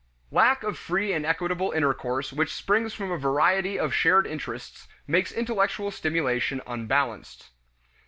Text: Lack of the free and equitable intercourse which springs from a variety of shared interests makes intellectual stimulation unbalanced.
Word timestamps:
Lack 0.31 0.63
of 0.63 0.73
the 0.73 0.79
free 0.79 1.13
and 1.13 1.27
equitable 1.27 1.71
intercourse 1.73 2.33
which 2.33 2.55
springs 2.55 2.91
from 2.91 3.11
a 3.11 3.19
variety 3.19 3.77
of 3.77 3.93
shared 3.93 4.25
interests 4.25 4.87
makes 5.05 5.31
intellectual 5.31 5.91
stimulation 5.91 6.59
unbalanced. 6.65 7.51